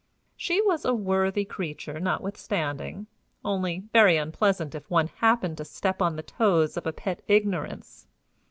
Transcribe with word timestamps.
She 0.35 0.63
was 0.63 0.83
a 0.83 0.95
worthy 0.95 1.45
creature, 1.45 1.99
notwithstanding, 1.99 3.05
only 3.45 3.83
very 3.93 4.17
unpleasant 4.17 4.73
if 4.73 4.89
one 4.89 5.05
happened 5.17 5.57
to 5.57 5.63
step 5.65 6.01
on 6.01 6.15
the 6.15 6.23
toes 6.23 6.75
of 6.75 6.87
a 6.87 6.91
pet 6.91 7.21
ignorance. 7.27 8.07